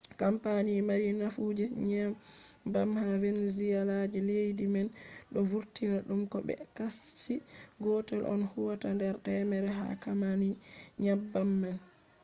[0.21, 4.87] kampani mari nafu je nyebbam ha venezuela je leddi man
[5.33, 7.35] do vurtina dum ko be kashi
[7.83, 10.49] gotel on huwata nder temere ha kampani
[11.03, 11.77] nyebbam man